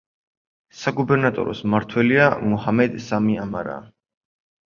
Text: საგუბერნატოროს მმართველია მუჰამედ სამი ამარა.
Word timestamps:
საგუბერნატოროს 0.83 1.59
მმართველია 1.67 2.31
მუჰამედ 2.53 2.97
სამი 3.09 3.39
ამარა. 3.45 3.77